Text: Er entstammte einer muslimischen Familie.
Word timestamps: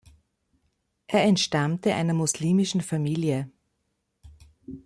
Er 1.05 1.21
entstammte 1.25 1.93
einer 1.93 2.15
muslimischen 2.15 2.81
Familie. 2.81 3.51